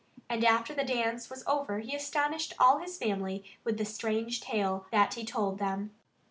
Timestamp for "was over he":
1.29-1.95